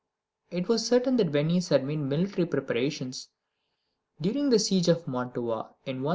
It 0.49 0.67
was 0.67 0.83
certain 0.83 1.17
that 1.17 1.29
Venice 1.29 1.69
had 1.69 1.83
made 1.85 1.97
military 1.99 2.47
preparations 2.47 3.29
during 4.19 4.49
the 4.49 4.57
siege 4.57 4.87
of 4.87 5.07
Mantua 5.07 5.75
in 5.85 6.01
1796. 6.01 6.05